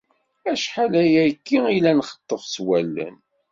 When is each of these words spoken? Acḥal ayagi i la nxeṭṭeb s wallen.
Acḥal 0.51 0.93
ayagi 1.03 1.59
i 1.75 1.77
la 1.83 1.93
nxeṭṭeb 1.99 2.41
s 2.53 2.55
wallen. 2.65 3.15